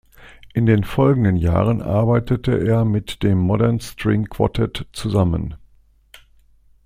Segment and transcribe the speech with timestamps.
[0.55, 5.53] In den folgenden Jahren arbeitete er mit dem Modern String Quartet zusammen.